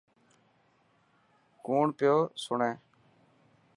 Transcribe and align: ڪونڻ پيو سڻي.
ڪونڻ 1.65 1.87
پيو 1.97 2.17
سڻي. 2.43 2.71